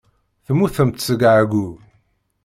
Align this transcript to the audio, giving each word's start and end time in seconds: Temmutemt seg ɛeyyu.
Temmutemt 0.45 1.03
seg 1.07 1.21
ɛeyyu. 1.33 1.67